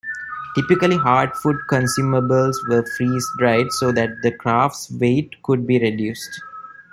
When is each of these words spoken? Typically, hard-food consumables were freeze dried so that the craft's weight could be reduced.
Typically, 0.55 0.97
hard-food 0.97 1.57
consumables 1.69 2.55
were 2.71 2.81
freeze 2.97 3.29
dried 3.37 3.71
so 3.73 3.91
that 3.91 4.19
the 4.23 4.31
craft's 4.31 4.89
weight 4.89 5.35
could 5.43 5.67
be 5.67 5.77
reduced. 5.79 6.41